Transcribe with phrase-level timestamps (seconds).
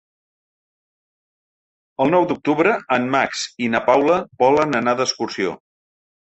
[2.05, 5.55] El nou d'octubre en Max i na Paula volen anar d'excursió.